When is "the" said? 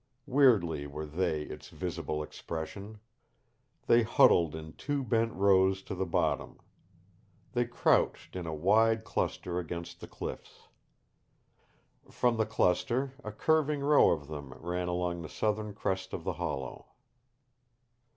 5.93-6.07, 9.99-10.07, 12.37-12.47, 15.21-15.29, 16.23-16.33